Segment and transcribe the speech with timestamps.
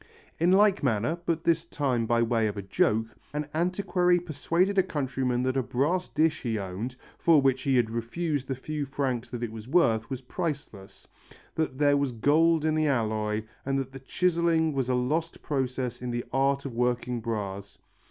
[0.39, 3.05] In like manner, but this time by way of a joke,
[3.35, 7.91] an antiquary persuaded a countryman that a brass dish he owned, for which he had
[7.91, 11.07] refused the few francs that it was worth, was priceless,
[11.53, 16.01] that there was gold in the alloy and that the chiselling was a lost process
[16.01, 17.77] in the art of working brass.